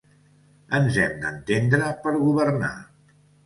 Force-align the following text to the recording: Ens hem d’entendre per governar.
Ens 0.77 0.97
hem 1.03 1.13
d’entendre 1.27 1.93
per 2.03 2.17
governar. 2.27 2.75